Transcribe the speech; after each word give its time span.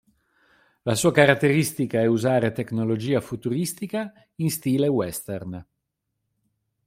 La 0.81 0.95
sua 0.95 1.11
caratteristica 1.11 1.99
è 2.01 2.07
usare 2.07 2.51
tecnologia 2.53 3.21
futuristica 3.21 4.11
in 4.37 4.49
stile 4.49 4.87
western. 4.87 5.63